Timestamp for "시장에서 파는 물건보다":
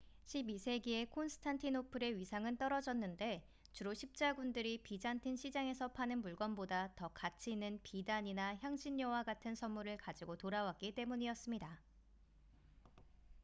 5.35-6.93